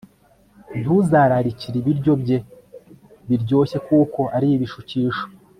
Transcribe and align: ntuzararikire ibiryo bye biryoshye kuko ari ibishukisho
ntuzararikire 0.79 1.75
ibiryo 1.81 2.13
bye 2.21 2.37
biryoshye 3.29 3.77
kuko 3.87 4.21
ari 4.35 4.47
ibishukisho 4.55 5.25